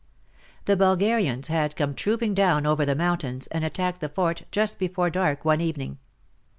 [0.65, 5.11] The Bulgarians had come trooping down over the mountains and attacked the fort just before
[5.11, 5.99] dark one evening.